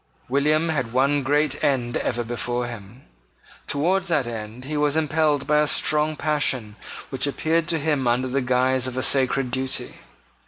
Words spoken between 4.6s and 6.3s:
he was impelled by a strong